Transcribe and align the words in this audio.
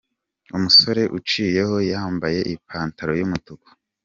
Umusore 0.57 1.01
uciyeho 1.17 1.75
yambaye 1.91 2.39
ipantaro 2.53 3.11
yu 3.19 3.29
mutuku. 3.31 3.67